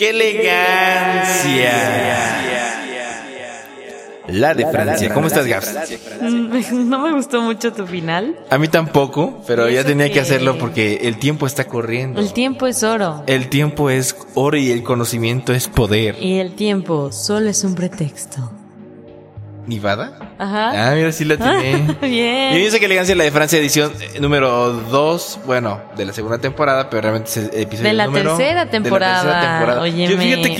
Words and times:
¡Qué 0.00 0.08
elegancia! 0.08 1.72
La 4.28 4.54
de 4.54 4.66
Francia. 4.66 5.12
¿Cómo 5.12 5.26
estás, 5.26 5.46
Gaps? 5.46 5.74
No 6.72 7.00
me 7.00 7.12
gustó 7.12 7.42
mucho 7.42 7.74
tu 7.74 7.86
final. 7.86 8.34
A 8.48 8.56
mí 8.56 8.68
tampoco, 8.68 9.42
pero 9.46 9.68
¿Y 9.68 9.74
ya 9.74 9.84
tenía 9.84 10.06
que 10.06 10.14
qué? 10.14 10.20
hacerlo 10.20 10.56
porque 10.56 11.00
el 11.02 11.18
tiempo 11.18 11.46
está 11.46 11.66
corriendo. 11.66 12.18
El 12.18 12.32
tiempo 12.32 12.66
es 12.66 12.82
oro. 12.82 13.24
El 13.26 13.50
tiempo 13.50 13.90
es 13.90 14.16
oro 14.32 14.56
y 14.56 14.70
el 14.70 14.82
conocimiento 14.82 15.52
es 15.52 15.68
poder. 15.68 16.16
Y 16.18 16.38
el 16.38 16.54
tiempo 16.54 17.12
solo 17.12 17.50
es 17.50 17.62
un 17.62 17.74
pretexto. 17.74 18.52
¿Nivada? 19.66 20.18
Ajá. 20.38 20.90
Ah, 20.90 20.94
mira, 20.96 21.12
sí 21.12 21.24
la 21.24 21.36
tiene. 21.36 21.96
Bien. 22.02 22.54
Y 22.54 22.58
dice 22.58 22.80
que 22.80 22.86
elegancia 22.86 23.14
la 23.14 23.24
de 23.24 23.30
Francia 23.30 23.58
edición 23.58 23.92
eh, 24.00 24.18
número 24.20 24.72
2, 24.72 25.40
bueno, 25.46 25.80
de 25.96 26.06
la 26.06 26.12
segunda 26.12 26.38
temporada, 26.38 26.88
pero 26.90 27.02
realmente 27.02 27.30
es 27.30 27.36
el 27.36 27.44
episodio 27.60 27.88
De 27.88 27.92
la 27.94 28.06
número- 28.06 28.36
tercera 28.36 28.66
temporada. 28.70 29.22
De 29.22 29.28
la 29.28 29.32
tercera 29.32 29.50
temporada. 29.58 29.82
Óyeme, 29.82 30.14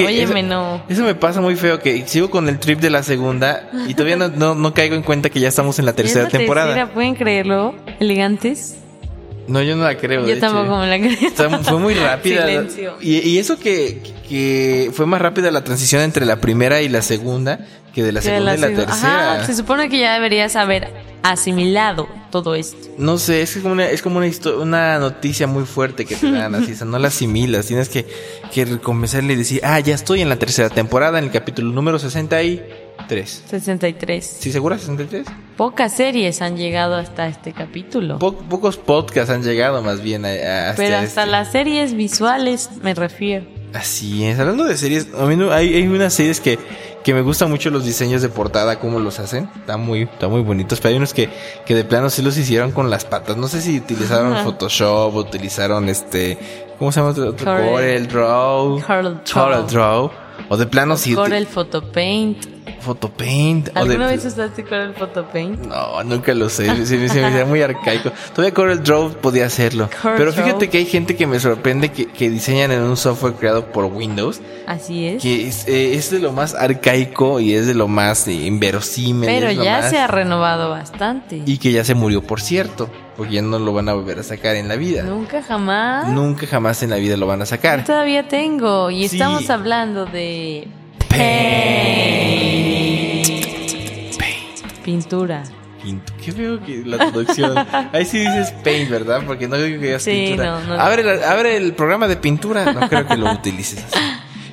óyeme, 0.07 0.41
eso, 0.41 0.49
no. 0.49 0.83
Eso 0.89 1.03
me 1.03 1.15
pasa 1.15 1.41
muy 1.41 1.57
feo 1.57 1.81
que 1.81 2.07
sigo 2.07 2.31
con 2.31 2.49
el 2.49 2.59
trip 2.59 2.79
de 2.81 2.91
la 2.91 3.03
segunda 3.03 3.69
y 3.89 3.95
todavía 3.95 4.17
no, 4.17 4.29
no, 4.29 4.55
no 4.55 4.75
caigo 4.75 4.95
en 4.95 5.03
cuenta 5.03 5.31
que 5.31 5.41
ya 5.41 5.49
estamos 5.49 5.79
en 5.79 5.87
la 5.87 5.93
tercera 5.95 6.27
¿Es 6.27 6.33
la 6.33 6.39
temporada. 6.39 6.67
tercera? 6.75 6.93
¿Pueden 6.95 7.15
creerlo? 7.15 7.75
¿Elegantes? 7.99 8.77
No, 9.49 9.61
yo 9.63 9.75
no 9.75 9.83
la 9.83 9.97
creo. 9.97 10.23
de 10.23 10.29
Yo 10.29 10.33
hecho. 10.37 10.47
tampoco 10.47 10.79
me 10.79 10.87
la 10.87 10.99
creo. 10.99 11.29
Está- 11.29 11.49
fue 11.59 11.79
muy 11.81 11.95
rápida. 11.95 12.47
Silencio. 12.47 12.97
Y, 13.01 13.17
y 13.29 13.39
eso 13.39 13.59
que, 13.59 14.01
que 14.29 14.91
fue 14.93 15.07
más 15.07 15.21
rápida 15.21 15.51
la 15.51 15.65
transición 15.65 16.03
entre 16.03 16.25
la 16.25 16.37
primera 16.37 16.83
y 16.83 16.89
la 16.89 17.03
segunda 17.03 17.59
que 17.95 18.03
de 18.03 18.13
la 18.13 18.21
Que 18.21 18.29
de 18.31 18.35
segunda 18.35 18.55
y 18.55 18.59
la 18.59 18.67
tercera. 18.87 19.33
Ajá, 19.35 19.47
se 19.47 19.55
supone 19.57 19.89
que 19.89 19.99
ya 19.99 20.15
deberías 20.15 20.57
haber 20.57 20.89
asimilado 21.23 22.09
todo 22.31 22.55
esto. 22.55 22.77
No 22.97 23.19
sé, 23.19 23.43
es 23.43 23.57
como 23.57 23.73
una, 23.73 23.87
es 23.89 24.01
como 24.03 24.19
una, 24.19 24.29
una 24.61 24.99
noticia 24.99 25.47
muy 25.47 25.65
fuerte 25.65 26.05
que 26.07 26.17
te 26.17 26.31
dan 26.31 26.55
así, 26.55 26.73
o 26.73 26.75
sea, 26.77 26.87
no 26.87 26.99
la 26.99 27.09
asimilas, 27.09 27.67
tienes 27.67 27.89
que, 27.89 28.07
que 28.53 28.79
comenzarle 28.79 29.33
y 29.35 29.37
decir, 29.37 29.61
ah, 29.65 29.81
ya 29.81 29.95
estoy 29.95 30.23
en 30.23 30.29
la 30.29 30.37
tercera 30.37 30.71
temporada, 30.71 31.19
en 31.19 31.25
el 31.27 31.31
capítulo 31.31 31.73
número 31.73 31.99
63. 31.99 33.43
63. 33.49 34.37
¿Sí, 34.41 34.53
segura? 34.53 34.77
¿63? 34.79 35.25
Pocas 35.57 35.95
series 35.97 36.41
han 36.43 36.57
llegado 36.57 36.95
hasta 36.95 37.27
este 37.27 37.53
capítulo. 37.53 38.19
Po- 38.19 38.35
pocos 38.39 38.77
podcasts 38.77 39.31
han 39.31 39.43
llegado 39.43 39.83
más 39.83 40.01
bien 40.03 40.25
a, 40.25 40.29
a- 40.29 40.71
hasta 40.71 40.83
Pero 40.83 40.97
hasta 40.97 41.23
este. 41.23 41.27
las 41.31 41.53
series 41.53 41.95
visuales 41.95 42.71
me 42.83 42.95
refiero. 42.95 43.45
Así 43.75 44.25
es, 44.25 44.39
hablando 44.39 44.65
de 44.65 44.77
series, 44.77 45.09
a 45.17 45.27
mí 45.27 45.37
no- 45.37 45.53
hay, 45.53 45.75
hay 45.75 45.87
unas 45.87 46.13
series 46.15 46.41
que, 46.41 46.59
que 47.03 47.15
me 47.15 47.23
gustan 47.23 47.51
mucho 47.51 47.71
los 47.71 47.85
diseños 47.85 48.23
de 48.23 48.29
portada, 48.29 48.79
cómo 48.79 49.01
los 49.01 49.19
hacen, 49.21 49.49
están 49.57 49.81
muy, 49.81 50.03
están 50.03 50.31
muy 50.31 50.43
bonitos, 50.43 50.81
pero 50.81 50.91
hay 50.91 50.97
unos 50.97 51.15
que, 51.15 51.29
que 51.65 51.75
de 51.75 51.85
plano 51.85 52.11
sí 52.11 52.23
los 52.23 52.37
hicieron 52.37 52.73
con 52.73 52.91
las 52.91 53.05
patas, 53.05 53.37
no 53.37 53.49
sé 53.49 53.61
si 53.61 53.79
utilizaron 53.79 54.35
Ajá. 54.35 54.45
Photoshop, 54.45 55.15
utilizaron 55.15 55.89
este, 55.89 56.39
¿cómo 56.79 56.93
se 56.93 57.01
llama 57.01 57.13
Draw, 57.13 57.35
Corel 57.37 58.09
Draw. 58.09 58.83
Corel 58.87 59.67
Draw, 59.67 60.11
o 60.49 60.57
de 60.57 60.67
plano 60.67 60.97
sí, 60.97 61.15
Corel 61.15 61.47
Photopaint. 61.47 62.39
Photopaint, 62.81 63.69
o 63.71 63.73
de 63.73 63.81
¿Alguna 63.81 64.07
vez 64.07 64.25
usaste 64.25 64.65
Corel 64.65 64.95
Photopaint? 64.95 65.59
no, 65.67 66.03
nunca 66.05 66.33
lo 66.35 66.49
sé. 66.49 66.87
Se 66.87 66.97
me, 66.97 67.07
hacía 67.07 67.45
muy 67.45 67.61
arcaico. 67.63 68.11
Todavía 68.35 68.55
Corel 68.55 68.83
Draw 68.83 69.13
podía 69.21 69.47
hacerlo. 69.47 69.89
Corel 70.01 70.17
Pero 70.19 70.33
Draw. 70.33 70.45
fíjate 70.47 70.71
que 70.71 70.79
hay 70.79 70.87
gente 70.87 71.17
que 71.17 71.27
me 71.27 71.39
sorprende 71.41 71.91
que, 71.91 72.07
que 72.07 72.31
diseñan 72.31 72.71
en 72.73 72.83
un 72.83 72.97
software 72.97 73.35
creado 73.35 73.67
por 73.67 73.85
Windows. 73.87 74.41
Así 74.67 75.07
es. 75.07 75.23
Que 75.23 75.49
es, 75.49 75.67
eh, 75.69 75.95
es 75.95 76.11
de 76.11 76.21
lo 76.21 76.33
más 76.33 76.55
arcaico 76.55 77.41
y 77.41 77.55
es 77.55 77.67
de 77.67 77.75
lo 77.75 77.89
más 77.89 78.27
eh, 78.29 78.33
inverosímil. 78.33 79.29
Pero 79.29 79.51
ya 79.51 79.81
más- 79.81 79.91
se 79.91 79.99
ha 79.99 80.07
renovado 80.07 80.71
bastante. 80.71 81.43
Y 81.45 81.59
que 81.59 81.73
ya 81.73 81.85
se 81.85 81.95
murió, 81.95 82.23
por 82.23 82.41
cierto. 82.41 82.89
Porque 83.21 83.35
ya 83.35 83.43
no 83.43 83.59
lo 83.59 83.75
van 83.75 83.87
a 83.91 83.93
volver 83.93 84.19
a 84.19 84.23
sacar 84.23 84.57
en 84.57 84.67
la 84.67 84.77
vida. 84.77 85.03
Nunca 85.03 85.43
jamás. 85.43 86.09
Nunca 86.09 86.47
jamás 86.47 86.83
en 86.83 86.89
la 86.89 86.97
vida 86.97 87.19
lo 87.19 87.27
van 87.27 87.43
a 87.43 87.45
Yo 87.45 87.51
sacar. 87.51 87.85
todavía 87.85 88.27
tengo. 88.27 88.91
Y 88.91 89.07
Sí. 89.09 89.17
estamos 89.17 89.51
hablando 89.51 90.07
de. 90.07 90.67
Pintura. 94.85 95.43
Pinto. 95.83 96.13
Qué 96.25 96.33
feo 96.33 96.61
que 96.65 96.83
la 96.85 96.97
traducción. 96.99 97.55
Ahí 97.93 98.05
sí 98.05 98.19
dices 98.21 98.53
paint, 98.65 98.91
¿verdad? 98.91 99.23
Porque 99.27 99.49
no 99.49 99.57
digo 99.57 99.79
que 99.81 99.87
digas 99.87 100.03
Sí, 100.03 100.25
pintura. 100.29 100.61
no, 100.61 100.77
no. 100.77 100.81
abre, 100.81 101.03
la- 101.03 101.31
abre 101.31 101.57
el 101.57 101.75
programa 101.75 102.09
de 102.09 102.17
pintura. 102.17 102.73
No 102.73 102.89
creo 102.89 103.07
que 103.07 103.17
lo 103.17 103.31
utilices 103.33 103.85
así. 103.85 103.99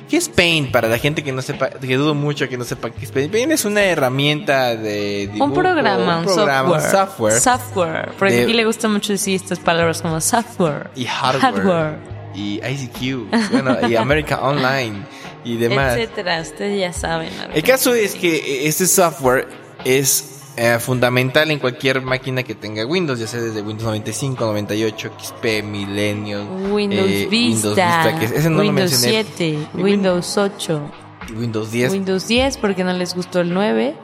¿Qué 0.08 0.16
es 0.16 0.28
Paint? 0.28 0.70
Para 0.72 0.88
la 0.88 0.98
gente 0.98 1.22
que 1.22 1.32
no 1.32 1.42
sepa, 1.42 1.68
que 1.70 1.96
dudo 1.96 2.14
mucho 2.14 2.48
que 2.48 2.56
no 2.56 2.64
sepa 2.64 2.90
qué 2.90 3.04
es 3.04 3.10
Paint. 3.12 3.30
Paint 3.30 3.52
es 3.52 3.64
una 3.64 3.82
herramienta 3.84 4.74
de 4.74 5.28
dibujo, 5.32 5.44
un 5.44 5.54
programa, 5.54 6.18
un, 6.20 6.24
programa, 6.24 6.72
un 6.76 6.80
software. 6.80 6.90
software. 6.90 7.40
Software. 7.40 8.12
Porque 8.18 8.34
De- 8.34 8.42
aquí 8.44 8.52
le 8.54 8.64
gusta 8.64 8.88
mucho 8.88 9.12
decir 9.12 9.34
estas 9.36 9.58
palabras 9.58 10.00
como 10.00 10.20
software. 10.20 10.90
y 10.96 11.04
hardware, 11.04 11.40
Hardware. 11.42 11.98
y 12.34 12.60
ICQ, 12.64 13.30
bueno, 13.52 13.76
y 13.88 13.96
America 13.96 14.40
Online 14.42 15.02
y 15.44 15.56
demás. 15.56 15.96
Etcétera. 15.96 16.40
Ustedes 16.40 16.80
ya 16.80 16.92
saben. 16.92 17.28
El 17.52 17.62
caso 17.62 17.92
es 17.94 18.14
que 18.14 18.66
este 18.66 18.86
software 18.86 19.46
es 19.84 20.37
eh, 20.58 20.78
fundamental 20.80 21.50
en 21.50 21.58
cualquier 21.58 22.02
máquina 22.02 22.42
que 22.42 22.54
tenga 22.54 22.84
Windows, 22.84 23.18
ya 23.18 23.26
sea 23.26 23.40
desde 23.40 23.62
Windows 23.62 23.84
95, 23.84 24.44
98, 24.44 25.10
XP, 25.18 25.62
Millennium, 25.64 26.72
Windows 26.72 27.08
eh, 27.10 27.26
Vista. 27.30 27.68
Vista, 27.68 28.18
que 28.18 28.24
ese 28.26 28.50
no 28.50 28.56
lo 28.56 28.62
Windows 28.68 28.90
mencioné. 28.90 29.24
7. 29.24 29.46
Y 29.48 29.56
Win- 29.76 29.82
Windows 29.84 30.36
8. 30.36 30.90
y 31.28 31.32
Windows 31.32 31.70
10, 31.70 31.92
Windows 31.92 32.26
10 32.28 32.56
porque 32.58 32.84
no 32.84 32.92
les 32.92 33.14
gustó 33.14 33.40
el 33.40 33.52
9. 33.54 33.94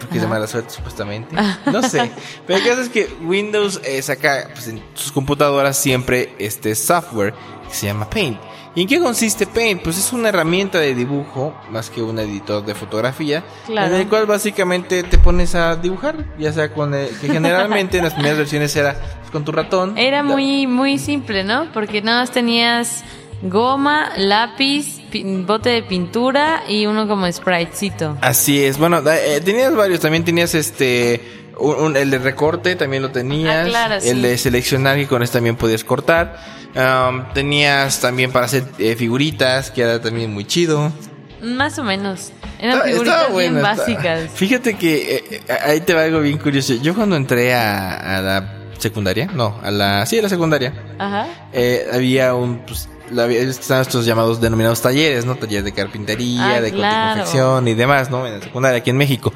porque 0.00 0.16
es 0.16 0.22
de 0.22 0.28
mala 0.28 0.46
suerte 0.46 0.70
supuestamente. 0.70 1.34
No 1.72 1.82
sé. 1.82 2.10
Pero 2.46 2.58
el 2.58 2.64
caso 2.68 2.80
es 2.82 2.88
que 2.90 3.08
Windows 3.22 3.80
eh, 3.84 4.00
saca 4.02 4.48
pues, 4.52 4.68
en 4.68 4.82
sus 4.94 5.10
computadoras 5.12 5.76
siempre 5.76 6.34
este 6.38 6.74
software 6.74 7.32
que 7.68 7.74
se 7.74 7.86
llama 7.86 8.08
Paint. 8.10 8.38
¿Y 8.76 8.82
en 8.82 8.88
qué 8.88 8.98
consiste 8.98 9.46
Paint? 9.46 9.82
Pues 9.82 9.98
es 9.98 10.12
una 10.12 10.30
herramienta 10.30 10.80
de 10.80 10.94
dibujo 10.94 11.54
más 11.70 11.90
que 11.90 12.02
un 12.02 12.18
editor 12.18 12.64
de 12.64 12.74
fotografía, 12.74 13.44
Claro. 13.66 13.94
en 13.94 14.00
el 14.00 14.08
cual 14.08 14.26
básicamente 14.26 15.02
te 15.04 15.16
pones 15.18 15.54
a 15.54 15.76
dibujar, 15.76 16.24
ya 16.38 16.52
sea 16.52 16.72
con 16.72 16.92
el, 16.92 17.08
que 17.20 17.28
generalmente 17.28 17.98
en 17.98 18.04
las 18.04 18.14
primeras 18.14 18.38
versiones 18.38 18.74
era 18.74 18.94
pues, 19.20 19.30
con 19.30 19.44
tu 19.44 19.52
ratón. 19.52 19.96
Era 19.96 20.22
muy, 20.24 20.66
muy 20.66 20.98
simple, 20.98 21.44
¿no? 21.44 21.68
Porque 21.72 22.02
nada 22.02 22.22
más 22.22 22.32
tenías 22.32 23.04
goma, 23.42 24.10
lápiz, 24.16 25.00
pi- 25.10 25.22
bote 25.46 25.68
de 25.70 25.82
pintura 25.82 26.64
y 26.68 26.86
uno 26.86 27.06
como 27.06 27.30
spritecito. 27.30 28.16
Así 28.22 28.62
es. 28.64 28.78
Bueno, 28.78 29.02
eh, 29.08 29.40
tenías 29.44 29.74
varios. 29.76 30.00
También 30.00 30.24
tenías 30.24 30.54
este. 30.54 31.43
Un- 31.58 31.76
un- 31.76 31.96
el 31.96 32.10
de 32.10 32.18
recorte 32.18 32.76
también 32.76 33.02
lo 33.02 33.10
tenías. 33.10 33.66
Ah, 33.66 33.68
claro, 33.68 34.00
sí. 34.00 34.08
El 34.08 34.22
de 34.22 34.36
seleccionar, 34.38 34.96
que 34.96 35.06
con 35.06 35.22
eso 35.22 35.32
también 35.34 35.56
podías 35.56 35.84
cortar. 35.84 36.36
Um, 36.74 37.24
tenías 37.32 38.00
también 38.00 38.32
para 38.32 38.46
hacer 38.46 38.64
eh, 38.78 38.96
figuritas, 38.96 39.70
que 39.70 39.82
era 39.82 40.00
también 40.00 40.32
muy 40.32 40.44
chido. 40.44 40.92
Más 41.40 41.78
o 41.78 41.84
menos. 41.84 42.32
Eran 42.58 42.76
Estaba- 42.78 42.84
figuritas 42.86 43.20
estaba 43.22 43.38
bien 43.38 43.56
está- 43.56 43.68
básicas. 43.76 44.20
Fíjate 44.34 44.74
que 44.74 45.16
eh, 45.16 45.24
eh, 45.48 45.52
ahí 45.64 45.80
te 45.82 45.94
va 45.94 46.02
algo 46.02 46.20
bien 46.20 46.38
curioso. 46.38 46.74
Yo 46.74 46.94
cuando 46.94 47.14
entré 47.16 47.54
a, 47.54 48.16
a 48.18 48.20
la 48.22 48.54
secundaria, 48.78 49.26
no, 49.32 49.60
a 49.62 49.70
la. 49.70 50.06
Sí, 50.06 50.18
a 50.18 50.22
la 50.22 50.28
secundaria. 50.28 50.72
Ajá. 50.98 51.26
eh, 51.52 51.86
había 51.92 52.34
un. 52.34 52.60
Pues, 52.66 52.88
la- 53.10 53.26
estaban 53.26 53.82
estos 53.82 54.06
llamados 54.06 54.40
denominados 54.40 54.80
talleres, 54.80 55.26
¿no? 55.26 55.36
Talleres 55.36 55.64
de 55.64 55.72
carpintería, 55.72 56.56
Ah, 56.56 56.60
de 56.60 56.72
claro. 56.72 57.16
confección 57.20 57.68
y 57.68 57.74
demás, 57.74 58.10
¿no? 58.10 58.26
En 58.26 58.38
la 58.38 58.44
secundaria 58.44 58.78
aquí 58.78 58.90
en 58.90 58.96
México. 58.96 59.32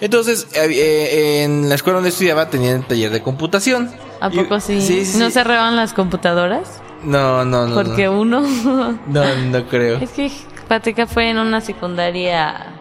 Entonces, 0.00 0.46
eh, 0.54 0.66
eh, 0.70 1.42
en 1.44 1.68
la 1.68 1.74
escuela 1.74 1.96
donde 1.96 2.10
estudiaba 2.10 2.50
tenían 2.50 2.82
taller 2.82 3.10
de 3.10 3.22
computación. 3.22 3.90
¿A 4.20 4.28
Y- 4.32 4.36
poco 4.36 4.60
sí? 4.60 4.80
Sí, 4.82 5.04
sí, 5.04 5.18
¿No 5.18 5.30
cerraban 5.30 5.76
las 5.76 5.92
computadoras? 5.92 6.80
No, 7.02 7.44
no, 7.44 7.66
no. 7.66 7.74
Porque 7.74 8.04
no. 8.06 8.20
uno... 8.20 8.40
No, 9.06 9.34
no 9.36 9.66
creo. 9.68 9.98
es 9.98 10.10
que 10.10 10.30
Pateca 10.68 11.06
fue 11.06 11.30
en 11.30 11.38
una 11.38 11.60
secundaria 11.60 12.72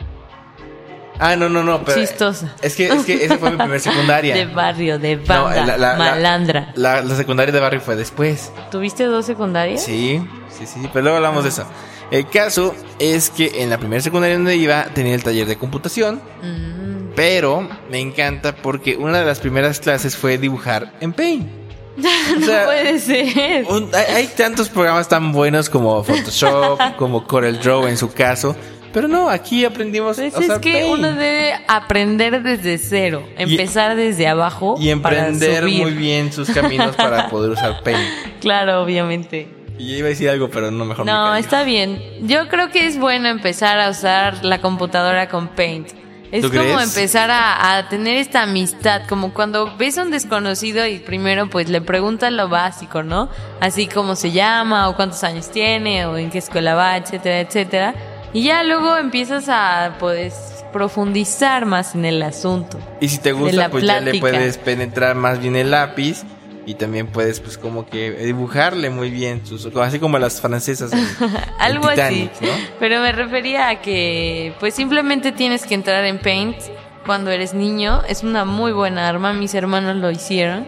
Ah, 1.17 1.37
no, 1.37 1.47
no, 1.47 1.63
no. 1.63 1.81
Pero, 1.85 1.97
chistosa. 2.01 2.53
Es 2.61 2.75
que, 2.75 2.87
es 2.87 3.05
que 3.05 3.23
esa 3.23 3.37
fue 3.37 3.51
mi 3.51 3.57
primer 3.57 3.79
secundaria. 3.79 4.35
De 4.35 4.45
barrio, 4.47 4.99
de 4.99 5.15
banda, 5.15 5.77
la- 5.77 5.95
malandra. 5.95 6.73
La, 6.75 7.01
la 7.01 7.15
secundaria 7.15 7.53
de 7.53 7.59
barrio 7.61 7.79
fue 7.79 7.95
después. 7.95 8.51
¿Tuviste 8.69 9.05
dos 9.05 9.25
secundarias? 9.25 9.81
Sí, 9.81 10.21
sí, 10.49 10.65
sí, 10.67 10.89
pero 10.91 11.03
luego 11.03 11.15
hablamos 11.17 11.43
de 11.43 11.49
eso. 11.51 11.63
El 12.11 12.27
caso 12.27 12.75
es 12.99 13.29
que 13.29 13.63
en 13.63 13.69
la 13.69 13.77
primera 13.77 14.01
secundaria 14.01 14.35
donde 14.35 14.57
iba 14.57 14.85
tenía 14.93 15.15
el 15.15 15.23
taller 15.23 15.47
de 15.47 15.57
computación, 15.57 16.21
Mm, 16.43 16.84
pero 17.15 17.67
me 17.89 17.99
encanta 17.99 18.55
porque 18.55 18.95
una 18.97 19.19
de 19.19 19.25
las 19.25 19.39
primeras 19.39 19.79
clases 19.79 20.15
fue 20.15 20.37
dibujar 20.37 20.91
en 21.01 21.13
Paint. 21.13 21.47
no 21.97 22.45
sea, 22.45 22.65
puede 22.65 22.99
ser. 22.99 23.65
Un- 23.69 23.89
hay, 23.95 24.15
hay 24.15 24.27
tantos 24.27 24.67
programas 24.69 25.07
tan 25.07 25.31
buenos 25.31 25.69
como 25.69 26.03
Photoshop, 26.03 26.79
como 26.97 27.25
Corel 27.25 27.59
Draw 27.59 27.87
en 27.87 27.97
su 27.97 28.11
caso. 28.11 28.55
Pero 28.91 29.07
no, 29.09 29.29
aquí 29.29 29.65
aprendimos 29.65 30.15
Pues 30.15 30.33
a 30.35 30.39
usar 30.39 30.55
es 30.57 30.61
que 30.61 30.71
Paint. 30.73 30.89
uno 30.93 31.11
debe 31.13 31.53
aprender 31.67 32.41
desde 32.43 32.77
cero, 32.77 33.27
empezar 33.37 33.95
desde 33.97 34.25
abajo 34.27 34.75
y 34.79 34.89
emprender 34.89 35.63
muy 35.63 35.91
bien 35.91 36.31
sus 36.31 36.49
caminos 36.49 36.95
para 36.95 37.27
poder 37.29 37.51
usar 37.51 37.81
Paint. 37.83 38.39
Claro, 38.39 38.81
obviamente. 38.81 39.49
Y 39.77 39.91
yo 39.91 39.97
iba 39.97 40.05
a 40.05 40.09
decir 40.11 40.29
algo, 40.29 40.49
pero 40.49 40.71
no, 40.71 40.85
mejor 40.85 41.03
me 41.05 41.11
No, 41.11 41.25
callo. 41.25 41.35
está 41.35 41.63
bien. 41.63 42.01
Yo 42.21 42.47
creo 42.47 42.71
que 42.71 42.85
es 42.85 42.97
bueno 42.97 43.27
empezar 43.27 43.81
a 43.81 43.89
usar 43.89 44.45
la 44.45 44.61
computadora 44.61 45.27
con 45.27 45.49
Paint. 45.49 45.89
Es 46.31 46.41
¿Tú 46.41 46.49
como 46.49 46.61
crees? 46.61 46.95
empezar 46.95 47.31
a, 47.31 47.77
a 47.77 47.89
tener 47.89 48.17
esta 48.17 48.43
amistad, 48.43 49.03
como 49.07 49.33
cuando 49.33 49.75
ves 49.77 49.97
a 49.97 50.03
un 50.03 50.11
desconocido 50.11 50.85
y 50.85 50.99
primero 50.99 51.49
pues 51.49 51.69
le 51.69 51.81
preguntas 51.81 52.31
lo 52.31 52.49
básico, 52.49 53.03
¿no? 53.03 53.29
Así 53.59 53.87
como 53.87 54.15
se 54.15 54.31
llama 54.31 54.89
o 54.89 54.95
cuántos 54.95 55.23
años 55.23 55.49
tiene 55.51 56.05
o 56.05 56.17
en 56.17 56.29
qué 56.29 56.39
escuela 56.39 56.75
va, 56.75 56.97
etcétera, 56.97 57.39
etcétera. 57.39 57.95
Y 58.33 58.43
ya 58.43 58.63
luego 58.63 58.97
empiezas 58.97 59.47
a 59.47 59.95
pues 59.99 60.65
profundizar 60.73 61.65
más 61.65 61.95
en 61.95 62.03
el 62.03 62.21
asunto. 62.21 62.77
Y 62.99 63.07
si 63.07 63.19
te 63.19 63.31
gusta, 63.31 63.69
pues 63.69 63.85
ya 63.85 64.01
le 64.01 64.19
puedes 64.19 64.57
penetrar 64.57 65.15
más 65.15 65.39
bien 65.39 65.55
el 65.55 65.71
lápiz. 65.71 66.23
Y 66.67 66.75
también 66.75 67.07
puedes, 67.07 67.39
pues, 67.39 67.57
como 67.57 67.85
que 67.85 68.11
dibujarle 68.11 68.89
muy 68.89 69.11
bien, 69.11 69.45
sus, 69.45 69.67
así 69.77 69.99
como 69.99 70.17
las 70.17 70.41
francesas. 70.41 70.91
en- 70.93 70.99
en 71.29 71.35
Algo 71.59 71.89
Titanic, 71.89 72.31
así. 72.33 72.45
¿no? 72.45 72.51
Pero 72.79 73.01
me 73.01 73.11
refería 73.11 73.69
a 73.69 73.81
que 73.81 74.53
pues 74.59 74.73
simplemente 74.73 75.31
tienes 75.31 75.65
que 75.65 75.75
entrar 75.75 76.03
en 76.05 76.17
Paint 76.19 76.57
cuando 77.05 77.29
eres 77.31 77.53
niño. 77.53 78.01
Es 78.09 78.23
una 78.23 78.45
muy 78.45 78.71
buena 78.71 79.07
arma. 79.07 79.31
Mis 79.33 79.53
hermanos 79.53 79.95
lo 79.97 80.09
hicieron. 80.09 80.65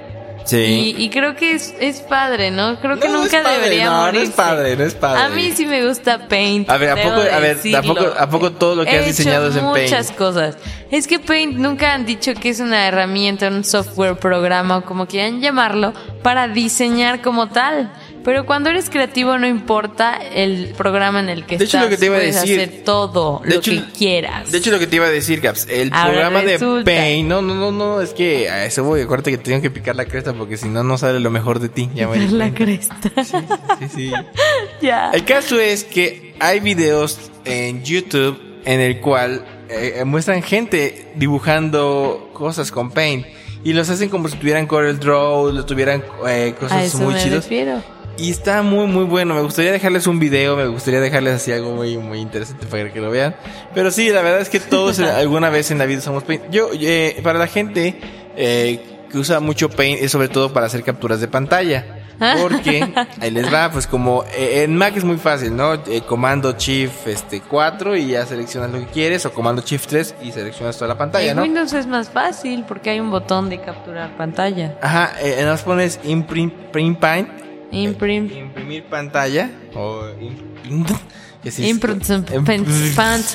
Sí. 0.47 0.95
Y, 0.97 1.03
y 1.03 1.09
creo 1.09 1.35
que 1.35 1.51
es, 1.51 1.75
es 1.79 1.99
padre, 1.99 2.51
¿no? 2.51 2.79
Creo 2.79 2.97
que 2.99 3.07
No, 3.09 3.19
nunca 3.21 3.43
padre, 3.43 3.55
debería 3.59 3.85
no, 3.85 4.11
no 4.13 4.19
es 4.19 4.29
padre, 4.31 4.75
no 4.77 4.83
es 4.85 4.95
padre. 4.95 5.21
A 5.21 5.29
mí 5.29 5.51
sí 5.53 5.65
me 5.65 5.85
gusta 5.85 6.27
Paint. 6.27 6.69
A 6.69 6.77
ver, 6.77 6.89
¿a 6.91 6.95
poco- 6.95 7.21
a 7.21 7.39
ver. 7.39 7.57
¿a 7.75 7.81
poco- 7.81 8.13
a 8.17 8.29
poco 8.29 8.51
todo 8.53 8.75
lo 8.75 8.85
que 8.85 8.91
He 8.95 8.99
has 8.99 9.05
diseñado 9.07 9.49
es 9.49 9.55
en 9.57 9.61
Paint? 9.71 9.89
muchas 9.91 10.11
cosas. 10.11 10.57
Es 10.89 11.05
que 11.05 11.19
Paint 11.19 11.57
nunca 11.57 11.93
han 11.93 12.05
dicho 12.05 12.33
que 12.33 12.47
es 12.49 12.61
una 12.61 12.87
herramienta, 12.87 13.49
un 13.49 13.65
software, 13.65 14.15
programa 14.15 14.77
o 14.77 14.85
como 14.85 15.05
quieran 15.05 15.41
llamarlo, 15.41 15.93
para 16.23 16.47
diseñar 16.47 17.21
como 17.21 17.49
tal. 17.49 17.91
Pero 18.27 18.45
cuando 18.45 18.69
eres 18.69 18.89
creativo 18.89 19.37
no 19.37 19.47
importa 19.47 20.17
el 20.17 20.73
programa 20.77 21.21
en 21.21 21.29
el 21.29 21.45
que 21.45 21.57
De 21.57 21.63
hecho, 21.63 21.77
estás. 21.77 21.83
lo 21.83 21.89
que 21.89 21.95
te 21.97 22.07
iba 22.07 22.17
a 22.17 22.19
decir- 22.19 22.59
hacer 22.59 22.83
todo 22.83 23.39
De 23.41 23.51
lo 23.51 23.55
hecho, 23.61 23.71
que 23.71 23.83
quieras. 23.97 24.51
De 24.51 24.57
hecho, 24.57 24.69
lo 24.69 24.79
que 24.79 24.87
te 24.87 24.97
iba 24.97 25.05
a 25.05 25.09
decir, 25.09 25.39
Caps, 25.39 25.65
el 25.69 25.93
Ahora 25.93 26.11
programa 26.11 26.41
resulta. 26.41 26.91
de 26.91 26.97
Paint, 26.97 27.29
no, 27.29 27.41
no, 27.41 27.55
no, 27.55 27.71
no, 27.71 28.01
es 28.01 28.09
que 28.13 28.49
a 28.49 28.65
eso 28.65 28.83
voy, 28.83 28.99
acuérdate 28.99 29.31
que 29.31 29.37
tengo 29.37 29.61
que 29.61 29.69
picar 29.71 29.95
la 29.95 30.03
cresta 30.03 30.33
porque 30.33 30.57
si 30.57 30.67
no, 30.67 30.83
no 30.83 30.97
sale 30.97 31.21
lo 31.21 31.31
mejor 31.31 31.59
de 31.61 31.69
ti. 31.69 31.89
Ya 31.95 32.09
me 32.09 32.19
di 32.19 32.27
la 32.33 32.53
cresta. 32.53 32.97
Sí, 33.23 33.87
sí. 33.95 34.11
ya. 34.81 35.11
El 35.11 35.23
caso 35.23 35.57
es 35.57 35.85
que 35.85 36.35
hay 36.41 36.59
videos 36.59 37.31
en 37.45 37.81
YouTube 37.85 38.37
en 38.65 38.81
el 38.81 38.99
cual 38.99 39.45
eh, 39.69 40.03
muestran 40.05 40.43
gente 40.43 41.13
dibujando 41.15 42.29
cosas 42.33 42.71
con 42.73 42.91
Paint 42.91 43.25
y 43.63 43.71
los 43.71 43.89
hacen 43.89 44.09
como 44.09 44.27
si 44.27 44.35
tuvieran 44.35 44.67
Corel 44.67 44.99
Draw, 44.99 45.53
lo 45.53 45.65
tuvieran 45.65 46.03
eh, 46.27 46.53
A 46.53 46.59
cosas 46.59 46.83
eso 46.83 46.97
muy 46.97 47.13
me 47.13 47.23
chidos. 47.23 47.43
refiero. 47.45 47.81
Y 48.17 48.31
está 48.31 48.61
muy, 48.63 48.87
muy 48.87 49.05
bueno. 49.05 49.35
Me 49.35 49.41
gustaría 49.41 49.71
dejarles 49.71 50.07
un 50.07 50.19
video, 50.19 50.55
me 50.55 50.67
gustaría 50.67 50.99
dejarles 50.99 51.35
así 51.35 51.51
algo 51.51 51.71
muy, 51.75 51.97
muy 51.97 52.19
interesante 52.19 52.65
para 52.65 52.91
que 52.91 52.99
lo 52.99 53.11
vean. 53.11 53.35
Pero 53.73 53.91
sí, 53.91 54.09
la 54.09 54.21
verdad 54.21 54.41
es 54.41 54.49
que 54.49 54.59
todos 54.59 54.99
alguna 54.99 55.49
vez 55.49 55.71
en 55.71 55.77
la 55.77 55.85
vida 55.85 55.99
usamos 55.99 56.23
Paint. 56.23 56.49
Yo, 56.49 56.69
eh, 56.73 57.19
para 57.23 57.37
la 57.37 57.47
gente 57.47 57.99
eh, 58.35 58.79
que 59.11 59.17
usa 59.17 59.39
mucho 59.39 59.69
Paint 59.69 60.01
es 60.01 60.11
sobre 60.11 60.29
todo 60.29 60.51
para 60.51 60.65
hacer 60.65 60.83
capturas 60.83 61.21
de 61.21 61.27
pantalla. 61.27 62.03
Porque 62.41 62.93
ahí 63.21 63.31
les 63.31 63.53
va, 63.53 63.71
pues 63.71 63.87
como 63.87 64.23
eh, 64.35 64.63
en 64.63 64.75
Mac 64.75 64.95
es 64.97 65.03
muy 65.03 65.17
fácil, 65.17 65.55
¿no? 65.55 65.75
Eh, 65.75 66.01
comando 66.05 66.55
Shift 66.57 67.07
este 67.07 67.41
4 67.41 67.95
y 67.95 68.07
ya 68.07 68.25
seleccionas 68.25 68.71
lo 68.71 68.79
que 68.79 68.87
quieres, 68.87 69.25
o 69.25 69.31
comando 69.33 69.61
Shift 69.61 69.87
3 69.87 70.15
y 70.23 70.31
seleccionas 70.31 70.77
toda 70.77 70.87
la 70.87 70.97
pantalla, 70.97 71.31
en 71.31 71.37
¿no? 71.37 71.43
Windows 71.43 71.73
es 71.73 71.85
más 71.85 72.09
fácil 72.09 72.65
porque 72.67 72.89
hay 72.89 72.99
un 72.99 73.11
botón 73.11 73.49
de 73.49 73.61
capturar 73.61 74.17
pantalla. 74.17 74.77
Ajá, 74.81 75.13
eh, 75.21 75.43
nos 75.45 75.61
pones 75.61 75.99
imprint, 76.03 76.53
print 76.71 76.99
paint 76.99 77.46
Imprimir 77.71 78.83
pantalla 78.85 79.49
o 79.75 80.07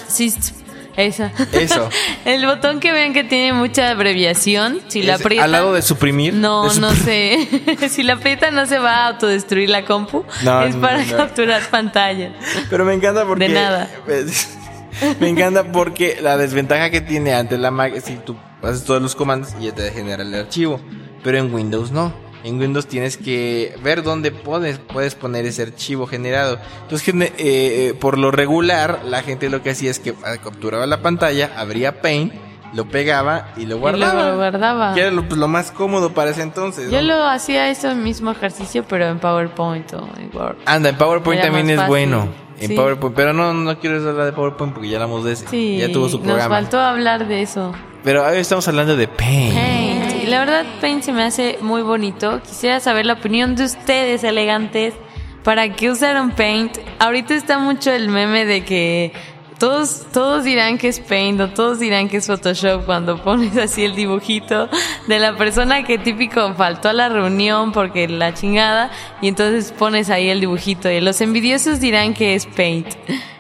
que. 0.08 0.55
Esa. 0.96 1.32
Eso. 1.52 1.88
El 2.25 2.44
botón 2.44 2.79
que 2.81 2.93
ven 2.93 3.14
que 3.14 3.25
tiene 3.25 3.52
mucha 3.55 3.90
abreviación, 3.90 4.81
si 4.88 5.02
la 5.02 5.14
Es 5.14 5.20
aprietan. 5.20 5.44
al 5.46 5.52
lado 5.52 5.73
de 5.73 5.82
suprimir. 5.82 6.34
No, 6.34 6.69
de 6.69 6.81
no 6.81 6.90
sé. 6.93 7.49
si 7.88 8.02
la 8.02 8.14
aprietan 8.14 8.55
no 8.55 8.67
se 8.67 8.79
va 8.79 8.96
a 8.96 9.08
autodestruir 9.08 9.70
la 9.70 9.84
compu. 9.84 10.25
No, 10.44 10.62
es 10.62 10.75
no, 10.75 10.82
para 10.82 11.05
no. 11.05 11.17
capturar 11.17 11.62
pantalla. 11.70 12.32
Pero 12.69 12.84
me 12.84 12.93
encanta 12.94 13.25
porque 13.25 13.49
De 13.49 13.55
nada. 13.55 13.88
Me 15.19 15.31
encanta 15.31 15.73
porque 15.73 16.19
la 16.20 16.37
desventaja 16.37 16.90
que 16.90 17.00
tiene 17.00 17.32
ante 17.32 17.56
la 17.56 17.70
Mac 17.70 17.94
es 17.96 18.05
si 18.05 18.17
tú 18.17 18.37
haces 18.62 18.84
todos 18.84 19.00
los 19.00 19.17
comandos 19.17 19.55
y 19.58 19.64
ya 19.64 19.75
te 19.75 19.90
genera 19.90 20.23
el 20.23 20.32
archivo, 20.34 20.81
pero 21.25 21.38
en 21.38 21.52
Windows 21.52 21.90
no. 21.90 22.12
En 22.44 22.59
Windows 22.59 22.87
tienes 22.87 23.17
que 23.17 23.75
ver 23.83 24.03
dónde 24.03 24.33
puedes, 24.33 24.79
puedes 24.79 25.15
poner 25.15 25.47
ese 25.47 25.62
archivo 25.62 26.06
generado. 26.06 26.59
Entonces, 26.83 27.03
gene- 27.03 27.33
eh, 27.39 27.94
por 28.00 28.19
lo 28.19 28.31
regular, 28.31 29.00
la 29.05 29.23
gente 29.23 29.49
lo 29.49 29.62
que 29.62 29.71
hacía 29.71 29.91
es 29.91 29.99
que 30.00 30.15
ah, 30.25 30.37
capturaba 30.43 30.87
la 30.87 31.00
pantalla, 31.03 31.53
abría 31.56 32.00
Paint, 32.03 32.33
lo 32.75 32.87
pegaba 32.89 33.49
y 33.56 33.67
lo 33.67 33.77
Y 33.77 33.79
guardaba. 33.79 34.12
luego 34.15 34.29
lo 34.31 34.37
guardaba. 34.39 34.94
Que 34.94 35.03
era 35.03 35.11
lo, 35.11 35.23
pues, 35.29 35.39
lo 35.39 35.47
más 35.47 35.71
cómodo 35.71 36.15
para 36.15 36.31
ese 36.31 36.43
entonces. 36.43 36.91
Yo 36.91 37.00
lo 37.03 37.23
hacía 37.25 37.69
ese 37.71 37.94
mismo 37.94 38.31
ejercicio, 38.33 38.85
pero 38.89 39.06
en 39.09 39.19
PowerPoint 39.19 39.93
o 39.93 40.09
en 40.19 40.31
Word. 40.37 40.56
Anda, 40.65 40.89
en 40.89 40.97
PowerPoint 40.97 41.41
Era 41.41 41.49
también 41.49 41.71
es 41.71 41.77
fácil. 41.77 41.89
bueno. 41.89 42.29
En 42.59 42.69
Sí. 42.69 42.75
PowerPoint, 42.75 43.15
pero 43.17 43.33
no, 43.33 43.53
no 43.55 43.79
quiero 43.79 43.97
hablar 44.09 44.25
de 44.27 44.33
PowerPoint 44.33 44.73
porque 44.73 44.89
ya 44.89 44.97
hablamos 44.97 45.25
de 45.25 45.33
ese. 45.33 45.47
Sí, 45.49 45.79
ya 45.79 45.93
tuvo 45.93 46.09
su 46.09 46.19
nos 46.19 46.27
programa. 46.27 46.55
faltó 46.56 46.81
hablar 46.81 47.27
de 47.29 47.43
eso. 47.43 47.73
Pero 48.05 48.25
hoy 48.27 48.39
estamos 48.39 48.67
hablando 48.69 48.97
de 48.97 49.06
Paint. 49.09 49.55
Paint. 49.55 49.92
Y 50.23 50.27
la 50.27 50.39
verdad, 50.39 50.65
Paint 50.81 51.03
se 51.03 51.13
me 51.13 51.25
hace 51.25 51.59
muy 51.63 51.83
bonito. 51.83 52.41
Quisiera 52.43 52.79
saber 52.79 53.07
la 53.07 53.15
opinión 53.15 53.57
de 53.57 53.65
ustedes, 53.65 54.23
elegantes. 54.23 54.95
¿Para 55.43 55.75
qué 55.75 55.91
usaron 55.91 56.31
Paint? 56.31 56.79
Ahorita 57.01 57.35
está 57.35 57.59
mucho 57.59 57.91
el 57.91 58.09
meme 58.09 58.45
de 58.45 58.65
que 58.65 59.13
todos, 59.62 60.06
todos 60.12 60.43
dirán 60.43 60.76
que 60.76 60.88
es 60.88 60.99
Paint 60.99 61.41
o 61.41 61.49
todos 61.50 61.79
dirán 61.79 62.09
que 62.09 62.17
es 62.17 62.26
Photoshop 62.26 62.85
cuando 62.85 63.23
pones 63.23 63.56
así 63.56 63.85
el 63.85 63.94
dibujito 63.94 64.69
de 65.06 65.20
la 65.20 65.37
persona 65.37 65.85
que 65.85 65.99
típico 65.99 66.53
faltó 66.55 66.88
a 66.88 66.93
la 66.93 67.09
reunión 67.09 67.70
porque 67.70 68.09
la 68.09 68.35
chingada 68.35 68.91
y 69.20 69.29
entonces 69.29 69.70
pones 69.70 70.11
ahí 70.11 70.31
el 70.31 70.41
dibujito 70.41 70.91
y 70.91 71.00
los 71.00 71.20
envidiosos 71.20 71.79
dirán 71.79 72.12
que 72.12 72.35
es 72.35 72.47
Paint. 72.47 72.88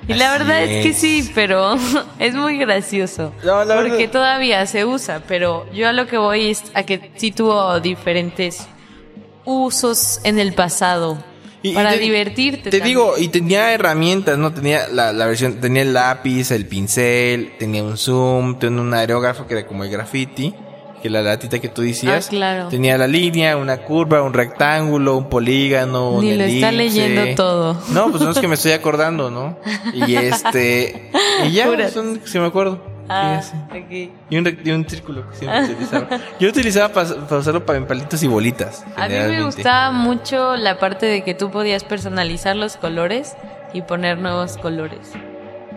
Y 0.06 0.14
la 0.14 0.30
verdad 0.30 0.62
es 0.62 0.84
que 0.86 0.92
sí, 0.92 1.28
pero 1.34 1.74
es 2.20 2.36
muy 2.36 2.56
gracioso. 2.56 3.32
No, 3.44 3.64
la 3.64 3.74
porque 3.74 3.90
verdad- 3.90 4.10
todavía 4.12 4.64
se 4.66 4.84
usa, 4.84 5.22
pero 5.26 5.66
yo 5.72 5.88
a 5.88 5.92
lo 5.92 6.06
que 6.06 6.18
voy 6.18 6.50
es 6.52 6.62
a 6.74 6.84
que 6.84 7.10
sí 7.16 7.32
tuvo 7.32 7.80
diferentes 7.80 8.68
usos 9.44 10.20
en 10.22 10.38
el 10.38 10.52
pasado 10.54 11.18
Y- 11.62 11.72
para 11.74 11.94
y 11.94 11.98
te- 11.98 12.04
divertirte. 12.04 12.70
Te 12.70 12.78
también. 12.78 12.84
digo, 12.98 13.14
y 13.18 13.28
tenía 13.28 13.72
herramientas, 13.72 14.36
¿no? 14.38 14.52
Tenía 14.52 14.88
la, 14.88 15.12
la 15.12 15.26
versión, 15.26 15.60
tenía 15.60 15.82
el 15.82 15.92
lápiz, 15.92 16.50
el 16.50 16.66
pincel, 16.66 17.52
tenía 17.58 17.82
un 17.84 17.96
zoom, 17.96 18.58
tenía 18.58 18.80
un 18.80 18.92
aerógrafo 18.94 19.46
que 19.46 19.54
era 19.58 19.66
como 19.66 19.84
el 19.84 19.90
graffiti, 19.90 20.52
que 21.02 21.08
la 21.10 21.22
latita 21.22 21.58
que 21.60 21.68
tú 21.68 21.82
decías. 21.82 22.26
Ah, 22.26 22.30
claro. 22.30 22.68
Tenía 22.68 22.96
la 22.98 23.06
línea, 23.08 23.56
una 23.56 23.78
curva, 23.78 24.22
un 24.22 24.32
rectángulo, 24.32 25.16
un 25.16 25.28
polígono, 25.28 26.20
Ni 26.20 26.32
un 26.32 26.38
lo 26.38 26.44
está 26.44 26.68
elipse. 26.70 26.98
leyendo 26.98 27.34
todo. 27.36 27.76
No, 27.90 28.10
pues 28.10 28.22
no 28.22 28.30
es 28.32 28.38
que 28.38 28.48
me 28.48 28.54
estoy 28.54 28.72
acordando, 28.72 29.30
¿no? 29.30 29.58
Y 29.94 30.14
este, 30.16 31.10
y 31.46 31.52
ya, 31.52 31.66
son 31.90 32.18
que 32.18 32.28
se 32.28 32.38
me 32.40 32.46
acuerdo. 32.46 32.91
Ah. 33.12 33.40
Y 34.30 34.36
un, 34.36 34.58
y 34.64 34.70
un 34.70 34.88
círculo 34.88 35.28
que 35.30 35.36
siempre 35.36 35.64
utilizaba. 35.64 36.08
Yo 36.40 36.48
utilizaba 36.48 36.88
para, 36.92 37.38
usarlo 37.38 37.64
para 37.66 37.78
en 37.78 37.86
palitos 37.86 38.22
y 38.22 38.28
bolitas. 38.28 38.84
A 38.96 39.08
mí 39.08 39.14
me 39.14 39.42
gustaba 39.42 39.90
mucho 39.92 40.56
la 40.56 40.78
parte 40.78 41.06
de 41.06 41.22
que 41.22 41.34
tú 41.34 41.50
podías 41.50 41.84
personalizar 41.84 42.56
los 42.56 42.76
colores 42.76 43.36
y 43.72 43.82
poner 43.82 44.18
nuevos 44.18 44.56
colores. 44.56 45.12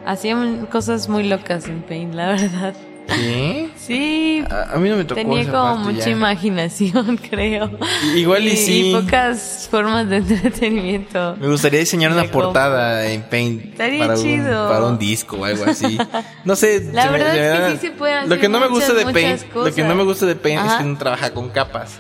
Hacían 0.06 0.68
cosas 0.68 1.10
muy 1.10 1.24
locas 1.24 1.68
en 1.68 1.82
Paint, 1.82 2.14
la 2.14 2.28
verdad. 2.34 2.74
¿Sí? 3.08 3.72
Sí, 3.78 4.44
A, 4.50 4.74
a 4.74 4.78
mí 4.78 4.90
no 4.90 4.98
me 4.98 5.04
tocó 5.06 5.22
tenía 5.22 5.42
esa 5.42 5.52
como 5.52 5.76
parte 5.76 5.92
mucha 5.94 6.06
ya. 6.06 6.12
imaginación, 6.12 7.18
creo. 7.30 7.70
Igual 8.16 8.48
y 8.48 8.58
sí. 8.58 8.90
Y 8.90 8.94
pocas 8.96 9.68
formas 9.70 10.10
de 10.10 10.18
entretenimiento. 10.18 11.38
Me 11.40 11.48
gustaría 11.48 11.80
diseñar 11.80 12.12
una 12.12 12.24
portada 12.26 13.06
en 13.10 13.22
Paint 13.24 13.66
Estaría 13.66 14.00
para, 14.08 14.16
chido. 14.20 14.64
Un, 14.64 14.70
para 14.70 14.86
un 14.86 14.98
disco 14.98 15.38
o 15.38 15.46
algo 15.46 15.66
así. 15.66 15.98
No 16.46 16.56
sé. 16.56 16.90
La 16.94 17.04
se 17.04 17.10
me- 17.12 17.18
verdad 17.20 17.34
se 17.34 17.40
me 17.40 17.46
es 17.48 17.54
que 17.54 17.60
da- 17.62 17.72
sí 17.72 17.78
se 17.78 17.92
puede 17.92 18.14
Lo 18.14 18.20
hacer 18.22 18.40
que 18.40 18.50
no 18.50 18.60
me 18.60 18.68
gusta 18.68 18.94
muchas, 18.94 19.08
de 19.08 19.14
Paint, 19.14 19.54
lo 19.56 19.74
que 19.76 19.84
no 19.84 19.96
me 19.96 20.04
gusta 20.04 20.26
de 20.26 20.36
Paint 20.36 20.60
es 20.62 20.68
Ajá. 20.68 20.78
que 20.80 20.84
no 20.86 20.98
trabaja 20.98 21.32
con 21.34 21.50
capas. 21.50 22.00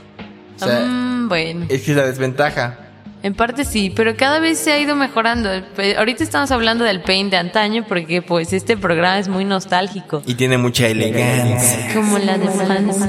O 0.59 0.65
sea, 0.65 0.79
Mm, 0.85 1.27
bueno, 1.29 1.65
es 1.69 1.81
que 1.83 1.91
es 1.91 1.97
la 1.97 2.05
desventaja. 2.07 2.79
En 3.25 3.33
parte 3.33 3.65
sí, 3.65 3.91
pero 3.95 4.15
cada 4.15 4.39
vez 4.39 4.59
se 4.59 4.71
ha 4.71 4.79
ido 4.79 4.95
mejorando. 4.95 5.49
Pe- 5.75 5.97
Ahorita 5.97 6.23
estamos 6.23 6.51
hablando 6.51 6.83
del 6.83 7.01
Paint 7.01 7.31
de 7.31 7.37
antaño 7.37 7.83
porque 7.87 8.21
pues 8.21 8.53
este 8.53 8.77
programa 8.77 9.17
es 9.17 9.27
muy 9.27 9.45
nostálgico. 9.45 10.21
Y 10.27 10.35
tiene 10.35 10.57
mucha 10.59 10.87
elegancia. 10.87 11.91
Como 11.93 12.19
la 12.19 12.37
de 12.37 12.47
Hans. 12.47 12.99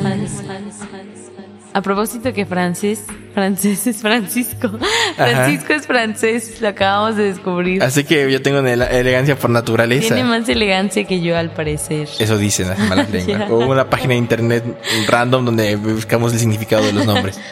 a 1.74 1.82
propósito 1.82 2.32
que 2.32 2.46
francés, 2.46 3.04
francés 3.34 3.86
es 3.86 3.98
Francisco. 4.00 4.70
Francisco 5.16 5.74
es 5.74 5.86
francés, 5.86 6.60
lo 6.62 6.68
acabamos 6.68 7.16
de 7.16 7.24
descubrir. 7.24 7.82
Así 7.82 8.04
que 8.04 8.32
yo 8.32 8.40
tengo 8.40 8.60
una 8.60 8.72
elegancia 8.72 9.36
por 9.38 9.50
naturaleza. 9.50 10.14
Tiene 10.14 10.24
más 10.26 10.48
elegancia 10.48 11.04
que 11.04 11.20
yo 11.20 11.36
al 11.36 11.50
parecer. 11.50 12.08
Eso 12.18 12.38
dicen 12.38 12.70
las 12.70 12.78
malas 12.78 13.10
lenguas. 13.12 13.40
Ya. 13.40 13.46
O 13.54 13.58
una 13.66 13.90
página 13.90 14.12
de 14.14 14.18
internet 14.18 14.64
random 15.08 15.44
donde 15.44 15.76
buscamos 15.76 16.32
el 16.32 16.38
significado 16.38 16.84
de 16.86 16.94
los 16.94 17.04
nombres. 17.04 17.38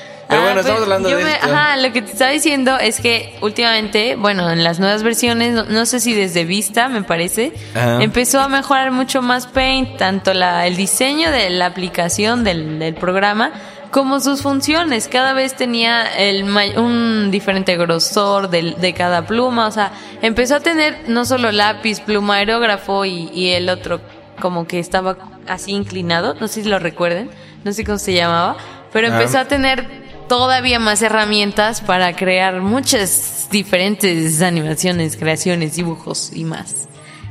Bueno, 0.55 0.63
pues, 0.63 0.67
estamos 0.67 0.83
hablando 0.83 1.09
yo 1.11 1.17
de 1.19 1.25
me- 1.25 1.33
esto. 1.35 1.47
Ajá, 1.47 1.77
lo 1.77 1.93
que 1.93 2.03
te 2.03 2.13
estaba 2.13 2.31
diciendo 2.31 2.79
es 2.79 3.01
que 3.01 3.35
últimamente, 3.41 4.17
bueno, 4.17 4.51
en 4.51 4.63
las 4.65 4.81
nuevas 4.81 5.03
versiones, 5.03 5.53
no, 5.55 5.65
no 5.65 5.87
sé 5.87 6.01
si 6.01 6.13
desde 6.15 6.45
Vista, 6.45 6.89
me 6.89 7.03
parece, 7.03 7.53
Ajá. 7.75 8.03
empezó 8.03 8.41
a 8.41 8.49
mejorar 8.49 8.91
mucho 8.91 9.23
más 9.23 9.47
Paint, 9.47 9.97
tanto 9.97 10.35
la, 10.35 10.67
el 10.67 10.77
diseño 10.77 11.31
de 11.31 11.51
la 11.51 11.67
aplicación 11.67 12.45
del, 12.45 12.79
del 12.79 12.95
programa, 12.95 13.53
como 13.91 14.19
sus 14.19 14.43
funciones. 14.43 15.07
Cada 15.07 15.35
vez 15.35 15.55
tenía 15.55 16.03
el, 16.17 16.45
un 16.77 17.31
diferente 17.31 17.77
grosor 17.77 18.51
del- 18.51 18.75
de, 18.81 18.93
cada 18.93 19.27
pluma, 19.27 19.69
o 19.69 19.71
sea, 19.71 19.93
empezó 20.21 20.57
a 20.57 20.61
tener 20.61 20.99
no 21.07 21.25
solo 21.25 21.53
lápiz, 21.53 22.01
pluma, 22.01 22.37
aerógrafo 22.37 23.05
y, 23.05 23.31
y 23.33 23.51
el 23.51 23.69
otro 23.69 24.01
como 24.41 24.67
que 24.67 24.81
estaba 24.81 25.17
así 25.47 25.71
inclinado, 25.73 26.35
no 26.41 26.49
sé 26.49 26.65
si 26.65 26.69
lo 26.69 26.81
recuerden, 26.81 27.31
no 27.63 27.73
sé 27.73 27.85
cómo 27.85 27.99
se 27.99 28.15
llamaba, 28.15 28.57
pero 28.93 29.07
Ah. 29.09 29.11
empezó 29.13 29.39
a 29.39 29.45
tener 29.45 29.87
todavía 30.29 30.79
más 30.79 31.03
herramientas 31.03 31.81
para 31.81 32.15
crear 32.15 32.61
muchas 32.61 33.49
diferentes 33.51 34.43
animaciones, 34.43 35.17
creaciones, 35.17 35.77
dibujos 35.77 36.33
y 36.35 36.45
más. 36.45 36.89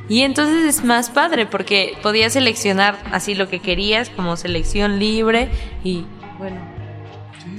Y 0.09 0.21
entonces 0.21 0.77
es 0.77 0.83
más 0.83 1.09
padre 1.09 1.45
porque 1.45 1.97
podías 2.01 2.33
seleccionar 2.33 2.99
así 3.11 3.35
lo 3.35 3.47
que 3.47 3.59
querías 3.59 4.09
como 4.09 4.35
selección 4.35 4.99
libre 4.99 5.49
y 5.83 6.05
bueno. 6.37 6.57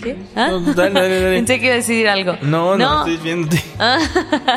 ¿Qué? 0.03 0.17
¿Ah? 0.37 0.49
No, 0.49 0.61
dale, 0.61 0.93
dale, 0.93 1.21
dale. 1.21 1.37
Pensé 1.37 1.59
que 1.59 1.67
iba 1.67 1.75
a 1.75 1.76
decir 1.76 2.09
algo. 2.09 2.37
No, 2.43 2.76
no, 2.76 2.99
estoy 2.99 3.17
viendo. 3.17 3.57
Ah, 3.79 3.99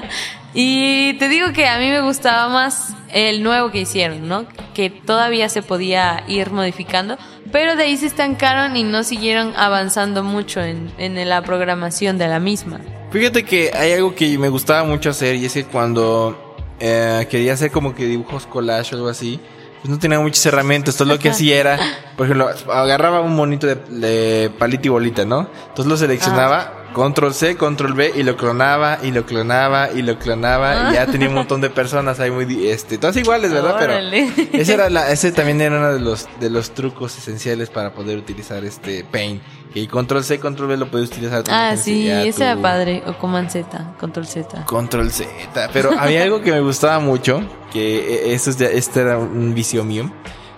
y 0.53 1.13
te 1.13 1.29
digo 1.29 1.53
que 1.53 1.67
a 1.67 1.79
mí 1.79 1.89
me 1.89 2.01
gustaba 2.01 2.49
más 2.49 2.93
el 3.11 3.43
nuevo 3.43 3.71
que 3.71 3.81
hicieron, 3.81 4.27
¿no? 4.27 4.45
Que 4.73 4.89
todavía 4.89 5.49
se 5.49 5.61
podía 5.61 6.23
ir 6.27 6.51
modificando, 6.51 7.17
pero 7.51 7.75
de 7.75 7.83
ahí 7.83 7.97
se 7.97 8.07
estancaron 8.07 8.75
y 8.75 8.83
no 8.83 9.03
siguieron 9.03 9.53
avanzando 9.55 10.23
mucho 10.23 10.61
en, 10.61 10.91
en 10.97 11.27
la 11.27 11.41
programación 11.41 12.17
de 12.17 12.27
la 12.27 12.39
misma. 12.39 12.79
Fíjate 13.11 13.43
que 13.43 13.71
hay 13.73 13.93
algo 13.93 14.13
que 14.13 14.37
me 14.37 14.49
gustaba 14.49 14.83
mucho 14.83 15.09
hacer 15.09 15.35
y 15.35 15.45
es 15.45 15.53
que 15.53 15.63
cuando 15.63 16.55
eh, 16.79 17.25
quería 17.29 17.53
hacer 17.53 17.71
como 17.71 17.95
que 17.95 18.05
dibujos 18.05 18.45
collage 18.45 18.93
o 18.95 18.97
algo 18.97 19.09
así, 19.09 19.39
pues 19.81 19.89
no 19.89 19.99
tenía 19.99 20.19
muchas 20.19 20.45
herramientas. 20.45 20.95
Entonces 20.95 21.15
lo 21.15 21.21
que 21.21 21.29
hacía 21.29 21.59
era, 21.59 21.79
por 22.17 22.25
ejemplo, 22.25 22.49
agarraba 22.71 23.21
un 23.21 23.35
monito 23.35 23.67
de, 23.67 23.75
de 23.75 24.49
palito 24.49 24.87
y 24.87 24.89
bolita, 24.89 25.23
¿no? 25.23 25.49
Entonces 25.69 25.85
lo 25.85 25.97
seleccionaba, 25.97 26.76
control 26.97 27.33
C, 27.33 27.55
control 27.55 27.93
V 27.93 28.11
y 28.15 28.23
lo 28.23 28.35
clonaba 28.35 28.99
y 29.01 29.11
lo 29.11 29.25
clonaba 29.25 29.89
y 29.93 30.01
lo 30.01 30.19
clonaba 30.19 30.89
y 30.91 30.95
ya 30.95 31.05
tenía 31.05 31.29
un 31.29 31.35
montón 31.35 31.61
de 31.61 31.69
personas 31.69 32.19
ahí 32.19 32.31
muy, 32.31 32.67
este, 32.67 32.97
todas 32.97 33.15
iguales, 33.15 33.53
¿verdad? 33.53 33.75
Órale. 33.81 34.31
Pero 34.35 34.49
ese 34.61 34.73
era 34.73 34.89
la, 34.89 35.09
ese 35.11 35.31
también 35.31 35.61
era 35.61 35.77
uno 35.77 35.93
de 35.93 35.99
los, 36.01 36.27
de 36.39 36.49
los 36.49 36.71
trucos 36.71 37.17
esenciales 37.17 37.69
para 37.69 37.93
poder 37.93 38.17
utilizar 38.17 38.65
este 38.65 39.05
Paint. 39.09 39.41
Y 39.73 39.85
control 39.87 40.23
C, 40.23 40.39
control 40.39 40.69
V 40.69 40.77
lo 40.77 40.89
puedes 40.91 41.09
utilizar 41.09 41.43
Ah, 41.49 41.75
sí, 41.77 42.09
ese 42.09 42.43
era 42.43 42.55
tu- 42.55 42.61
padre. 42.63 43.03
O 43.05 43.13
Command 43.17 43.49
Z, 43.49 43.93
Control 43.99 44.25
Z. 44.25 44.65
Control 44.65 45.11
Z. 45.11 45.29
Pero 45.71 45.91
había 45.97 46.23
algo 46.23 46.41
que 46.41 46.51
me 46.51 46.61
gustaba 46.61 46.99
mucho, 46.99 47.41
que 47.71 48.31
eh, 48.31 48.33
eso 48.33 48.49
este 48.49 48.99
era 49.01 49.17
un 49.19 49.53
vicio 49.53 49.83
mío, 49.83 50.11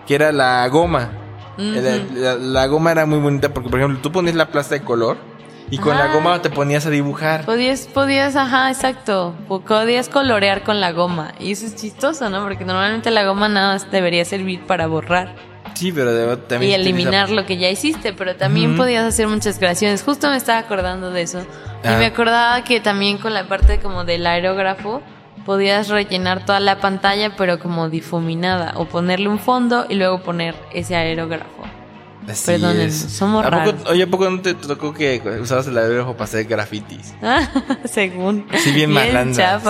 que 0.08 0.16
era 0.16 0.32
la 0.32 0.66
goma. 0.70 1.12
la, 1.58 1.98
la- 2.14 2.36
la 2.36 2.68
goma 2.68 2.92
era 2.92 3.06
muy 3.06 3.20
bonita 3.20 3.54
porque, 3.54 3.70
por 3.70 3.80
ejemplo, 3.80 4.00
tú 4.02 4.12
ponías 4.12 4.36
la 4.36 4.48
plasta 4.50 4.76
de 4.76 4.82
color 4.86 5.18
y 5.72 5.78
con 5.78 5.98
la 5.98 6.06
Ah. 6.06 6.14
goma 6.14 6.42
te 6.42 6.50
ponías 6.50 6.86
a 6.86 6.90
dibujar. 6.90 7.46
Podías, 7.46 7.88
podías, 7.88 8.36
ajá, 8.36 8.70
exacto. 8.70 9.36
Po- 9.48 9.62
Podías 9.62 10.10
colorear 10.10 10.64
con 10.64 10.80
la 10.82 10.92
goma. 10.92 11.34
Y 11.40 11.52
eso 11.52 11.66
es 11.66 11.76
chistoso, 11.76 12.30
¿no? 12.30 12.44
Porque 12.44 12.66
normalmente 12.66 13.12
la 13.12 13.24
goma 13.26 13.48
nada 13.50 13.74
más 13.74 13.90
debería 13.92 14.26
servir 14.26 14.62
para 14.66 14.88
borrar. 14.88 15.36
Sí, 15.76 15.92
pero 15.92 16.12
de- 16.14 16.36
también 16.38 16.72
y 16.72 16.76
utiliza- 16.76 16.90
eliminar 16.90 17.30
lo 17.30 17.46
que 17.46 17.58
ya 17.58 17.70
hiciste, 17.70 18.12
pero 18.14 18.36
también 18.36 18.76
podías 18.76 19.06
hacer 19.06 19.28
muchas 19.28 19.60
creaciones. 19.60 20.04
Justo 20.04 20.30
me 20.30 20.36
estaba 20.38 20.60
acordando 20.60 21.12
de 21.12 21.22
eso. 21.22 21.46
Ah. 21.86 21.94
Y 21.94 21.96
me 21.98 22.06
acordaba 22.08 22.64
que 22.64 22.82
también 22.82 23.18
con 23.18 23.34
la 23.34 23.46
parte 23.46 23.80
como 23.80 24.04
del 24.04 24.26
aerógrafo 24.28 25.02
podías 25.46 25.88
rellenar 25.88 26.46
toda 26.46 26.60
la 26.60 26.80
pantalla, 26.80 27.36
pero 27.38 27.60
como 27.60 27.90
difuminada, 27.90 28.74
o 28.76 28.86
ponerle 28.86 29.30
un 29.30 29.40
fondo 29.40 29.86
y 29.88 29.96
luego 29.96 30.20
poner 30.22 30.54
ese 30.74 30.96
aerógrafo. 30.96 31.64
Así 32.30 32.54
es. 32.54 32.96
somos 32.96 33.46
¿A 33.46 33.50
poco- 33.50 33.58
raros. 33.66 33.76
Oye, 33.90 34.04
¿a 34.04 34.08
poco 34.08 34.30
no 34.30 34.42
te 34.42 34.54
tocó 34.54 34.94
que 34.94 35.22
usabas 35.42 35.68
el 35.68 35.78
aerógrafo 35.78 36.14
para 36.14 36.26
hacer 36.26 36.46
grafitis? 36.46 37.14
Según. 37.86 38.48
Sí, 38.64 38.72
bien 38.72 38.92
malandras. 38.92 39.64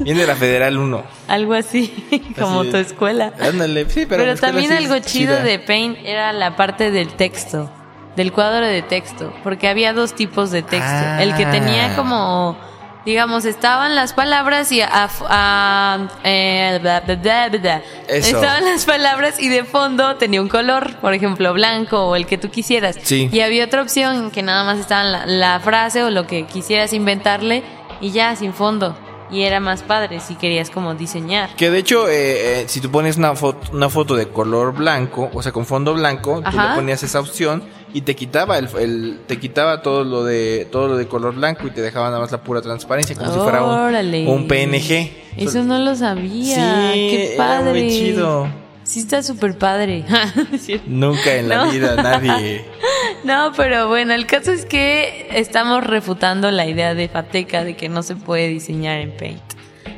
Bien 0.00 0.16
de 0.18 0.26
la 0.26 0.34
Federal 0.36 0.76
1. 0.78 1.02
algo 1.28 1.54
así, 1.54 1.92
como 2.38 2.60
Así 2.62 2.70
tu 2.70 2.76
es. 2.76 2.86
escuela. 2.88 3.32
Ándale, 3.40 3.84
sí, 3.88 4.06
pero, 4.08 4.22
Pero, 4.24 4.36
también 4.36 4.72
algo 4.72 4.98
chido 4.98 5.34
chida. 5.36 5.42
de 5.44 5.58
Paint 5.58 5.98
era 6.04 6.32
la 6.32 6.56
parte 6.56 6.90
del 6.90 7.14
texto, 7.14 7.70
del 8.16 8.32
cuadro 8.32 8.66
de 8.66 8.82
texto, 8.82 9.32
porque 9.42 9.68
había 9.68 9.92
dos 9.92 10.14
tipos 10.14 10.50
de 10.50 10.62
texto. 10.62 10.86
Ah. 10.90 11.22
El 11.22 11.34
que 11.34 11.46
tenía 11.46 11.94
como, 11.96 12.56
digamos, 13.04 13.44
estaban 13.44 13.94
las 13.96 14.12
palabras 14.12 14.70
y 14.72 14.80
a, 14.80 15.08
a- 15.28 15.98
eh, 16.24 16.78
bla, 16.80 17.00
bla, 17.00 17.48
bla, 17.48 17.82
estaban 18.08 18.64
las 18.64 18.84
palabras 18.84 19.40
y 19.40 19.48
de 19.48 19.64
fondo 19.64 20.16
tenía 20.16 20.40
un 20.40 20.48
color, 20.48 20.96
por 20.96 21.14
ejemplo, 21.14 21.52
blanco 21.52 22.04
o 22.06 22.16
el 22.16 22.26
que 22.26 22.38
tú 22.38 22.50
quisieras. 22.50 22.96
Sí. 23.02 23.28
Y 23.32 23.40
había 23.40 23.64
otra 23.64 23.82
opción 23.82 24.30
que 24.30 24.42
nada 24.42 24.64
más 24.64 24.78
estaba 24.78 25.04
la, 25.04 25.26
la 25.26 25.60
frase 25.60 26.02
o 26.04 26.10
lo 26.10 26.26
que 26.26 26.44
quisieras 26.46 26.92
inventarle 26.92 27.62
y 28.00 28.10
ya 28.10 28.34
sin 28.36 28.52
fondo. 28.54 28.96
Y 29.32 29.42
era 29.44 29.60
más 29.60 29.82
padre 29.82 30.20
si 30.20 30.34
querías 30.34 30.68
como 30.70 30.94
diseñar. 30.94 31.56
Que 31.56 31.70
de 31.70 31.78
hecho, 31.78 32.08
eh, 32.08 32.60
eh, 32.60 32.64
si 32.68 32.80
tú 32.80 32.90
pones 32.90 33.16
una 33.16 33.34
foto, 33.34 33.72
una 33.72 33.88
foto 33.88 34.14
de 34.14 34.28
color 34.28 34.74
blanco, 34.74 35.30
o 35.32 35.42
sea, 35.42 35.52
con 35.52 35.64
fondo 35.66 35.94
blanco, 35.94 36.40
tú 36.42 36.48
Ajá. 36.48 36.68
le 36.70 36.74
ponías 36.76 37.02
esa 37.02 37.18
opción 37.20 37.62
y 37.94 38.02
te 38.02 38.14
quitaba 38.14 38.58
el, 38.58 38.68
el- 38.78 39.20
te 39.26 39.38
quitaba 39.40 39.80
todo 39.82 40.04
lo 40.04 40.22
de 40.24 40.66
todo 40.70 40.88
lo 40.88 40.96
de 40.96 41.06
color 41.08 41.34
blanco 41.34 41.66
y 41.66 41.70
te 41.70 41.80
dejaba 41.80 42.08
nada 42.08 42.20
más 42.20 42.30
la 42.30 42.42
pura 42.42 42.60
transparencia, 42.62 43.16
como 43.16 43.32
si 43.32 43.38
fuera 43.38 43.62
un, 43.64 44.28
un 44.28 44.48
PNG. 44.48 45.12
Eso 45.38 45.62
no 45.62 45.78
lo 45.78 45.94
sabía. 45.96 46.92
Sí, 46.92 46.98
Qué 47.10 47.34
era 47.34 47.44
padre. 47.46 47.70
muy 47.84 47.88
chido. 47.90 48.48
Sí, 48.84 49.00
está 49.00 49.22
súper 49.22 49.56
padre. 49.56 50.04
Nunca 50.86 51.34
en 51.36 51.48
la 51.48 51.64
No. 51.66 51.70
vida 51.70 51.94
nadie. 51.96 52.64
no, 53.24 53.52
pero 53.56 53.88
bueno, 53.88 54.12
el 54.14 54.26
caso 54.26 54.52
es 54.52 54.64
que 54.66 55.28
estamos 55.32 55.84
refutando 55.84 56.50
la 56.50 56.66
idea 56.66 56.94
de 56.94 57.08
Fateca 57.08 57.64
de 57.64 57.76
que 57.76 57.88
no 57.88 58.02
se 58.02 58.16
puede 58.16 58.48
diseñar 58.48 59.00
en 59.00 59.16
Paint. 59.16 59.42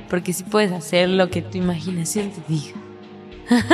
Porque 0.08 0.32
sí 0.32 0.44
puedes 0.44 0.72
hacer 0.72 1.08
lo 1.08 1.30
que 1.30 1.42
tu 1.42 1.58
imaginación 1.58 2.30
te 2.30 2.40
diga. 2.46 2.74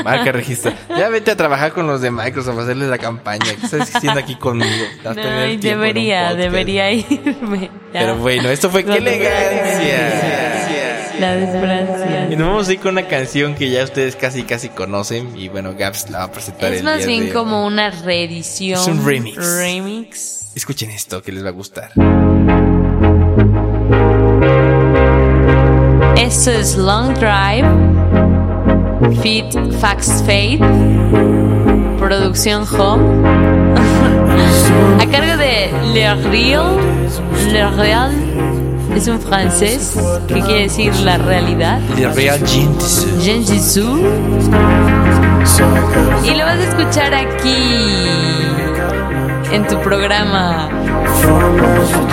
Marca 0.04 0.33
registra. 0.33 0.75
Ya 0.88 1.09
vete 1.09 1.30
a 1.30 1.37
trabajar 1.37 1.73
con 1.73 1.87
los 1.87 2.00
de 2.00 2.11
Microsoft 2.11 2.59
a 2.59 2.62
hacerles 2.62 2.88
la 2.88 2.99
campaña. 2.99 3.45
¿Qué 3.59 3.66
estás 3.66 3.95
haciendo 3.95 4.19
aquí 4.19 4.35
conmigo? 4.35 4.85
No, 5.04 5.14
debería, 5.14 6.35
debería 6.35 6.90
irme. 6.92 7.71
Ya. 7.92 8.00
Pero 8.00 8.16
bueno, 8.16 8.49
esto 8.49 8.71
fue 8.71 8.85
qué 8.85 8.90
No, 8.90 8.95
no, 9.00 9.07
elegancia. 9.09 10.30
La 11.19 11.37
desgracia. 11.37 12.00
Y 12.31 12.37
nos 12.37 12.47
vamos 12.47 12.69
a 12.69 12.73
ir 12.73 12.79
con 12.79 12.93
una 12.93 13.09
canción 13.09 13.57
que 13.57 13.71
ya 13.71 13.83
ustedes 13.83 14.15
casi 14.15 14.45
casi 14.45 14.69
conocen 14.69 15.37
y 15.37 15.49
bueno, 15.49 15.75
Gaps 15.77 16.11
la 16.11 16.19
va 16.19 16.25
a 16.27 16.31
presentar 16.31 16.73
Es 16.73 16.79
el 16.79 16.85
más 16.85 16.99
día 16.99 17.07
bien 17.09 17.27
de 17.27 17.33
como 17.33 17.67
una 17.67 17.91
reedición. 17.91 18.81
Es 18.81 18.87
un 18.87 19.05
remix. 19.05 19.37
Remix. 19.37 20.53
Escuchen 20.55 20.93
esto 20.93 21.23
que 21.23 21.33
les 21.33 21.45
va 21.45 21.49
a 21.49 21.53
gustar. 21.53 21.91
Esto 26.17 26.53
es 26.53 26.77
Long 26.77 27.15
Drive, 27.15 27.67
Fit 29.23 29.53
Fax 29.81 30.23
Fade, 30.25 30.61
Producción 31.99 32.65
Home, 32.79 33.27
a 35.01 35.07
cargo 35.11 35.37
de 35.37 35.73
Le 35.93 36.15
Real. 36.31 36.77
Le 37.53 37.69
Real 37.71 38.30
es 38.94 39.09
un 39.09 39.20
francés 39.20 39.94
que 40.28 40.40
quiere 40.40 40.62
decir 40.62 40.94
la 40.97 41.18
realidad. 41.18 41.80
The 41.97 42.09
Real 42.09 42.38
Gents. 42.47 43.06
Jean 43.23 43.44
Jisoo. 43.44 43.99
Y 46.25 46.30
lo 46.35 46.44
vas 46.44 46.59
a 46.59 46.68
escuchar 46.68 47.14
aquí 47.14 48.06
en 49.52 49.66
tu 49.66 49.78
programa. 49.80 50.68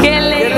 ¡Qué 0.01 0.17
elegancia! 0.17 0.57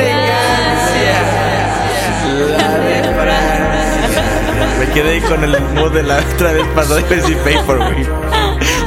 Me 4.80 4.86
quedé 4.94 5.22
con 5.22 5.44
el 5.44 5.62
mood 5.76 5.92
de 5.92 6.04
la 6.04 6.18
otra 6.18 6.54
vez 6.54 6.68
pasada 6.76 7.02
y 7.02 7.04
decir 7.16 7.38
Paperweight. 7.38 8.08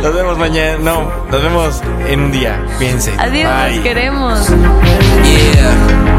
Nos 0.02 0.14
vemos 0.14 0.38
mañana. 0.38 0.78
No, 0.80 1.10
nos 1.30 1.42
vemos 1.42 1.80
en 2.08 2.20
un 2.20 2.32
día. 2.32 2.60
Piensen. 2.78 3.18
Adiós, 3.20 3.50
Bye. 3.52 3.74
los 3.76 3.84
queremos. 3.84 4.48
Yeah. 4.48 6.11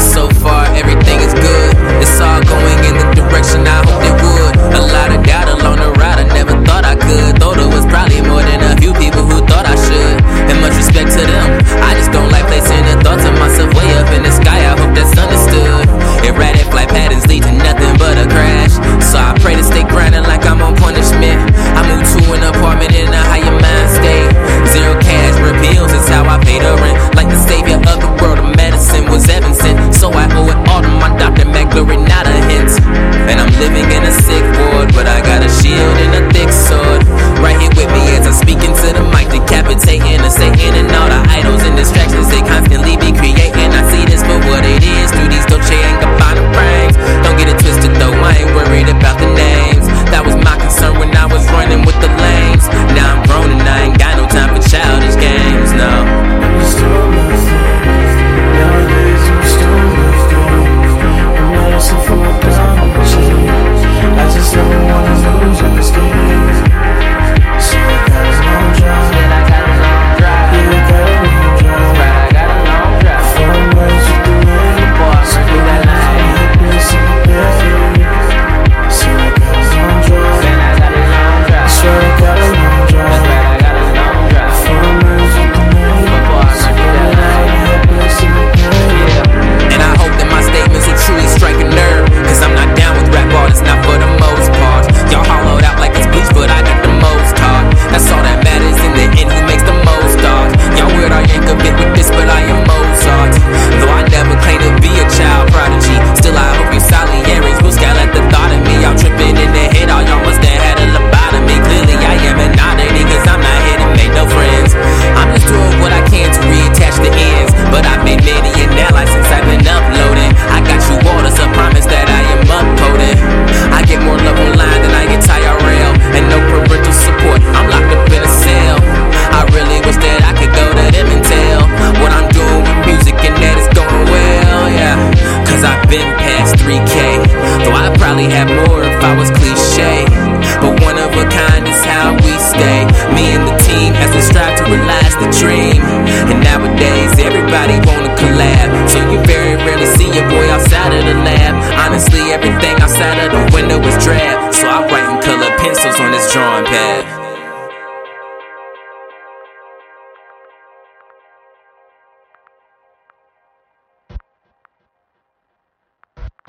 So 0.00 0.28
far, 0.40 0.64
everything 0.74 1.20
is 1.20 1.32
good. 1.34 1.72
It's 2.02 2.18
all 2.20 2.40
going 2.42 2.80
in 2.88 2.94
the 2.96 3.06
direction 3.14 3.66
I 3.66 3.84
hoped 3.84 4.06
it 4.08 4.16
would. 4.24 4.54
A 4.74 4.82
lot 4.82 5.12
of 5.12 5.22
doubt 5.22 5.48
along 5.48 5.78
the 5.78 5.92
ride, 6.00 6.18
I 6.18 6.26
never 6.32 6.56
thought 6.64 6.84
I 6.84 6.96
could. 6.96 7.36
Though 7.36 7.54
there 7.54 7.68
was 7.68 7.84
probably 7.86 8.22
more 8.24 8.42
than 8.42 8.60
a 8.64 8.74
few 8.80 8.92
people 8.94 9.22
who 9.22 9.44
thought 9.46 9.66
I 9.68 9.76
should. 9.76 10.16
And 10.48 10.58
much 10.64 10.74
respect 10.74 11.12
to 11.18 11.22
them. 11.22 11.48
I 11.84 11.94
just 11.94 12.10
don't 12.10 12.30
like 12.32 12.46
placing 12.48 12.82
the 12.88 12.96
thoughts 13.04 13.24
of 13.28 13.34
myself 13.38 13.68
way 13.76 13.88
up 14.00 14.08
in 14.16 14.24
the 14.24 14.32
sky. 14.32 14.64
I 14.64 14.72
hope 14.74 14.92
that's 14.96 15.14
understood. 15.14 15.84
Erratic 16.24 16.66
flight 16.72 16.88
patterns 16.88 17.26
lead 17.28 17.44
to 17.44 17.52
nothing 17.52 17.94
but 18.00 18.16
a 18.16 18.26
crash. 18.26 18.74
So 19.04 19.20
I 19.20 19.36
pray 19.38 19.54
to 19.54 19.64
stay 19.64 19.84
grinding 19.84 20.24
like 20.24 20.47